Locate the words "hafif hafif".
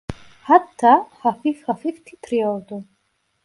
1.19-2.05